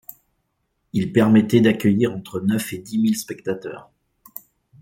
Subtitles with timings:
[0.93, 3.91] Il permettaient d'accueillir entre neuf et dix mille spectateurs.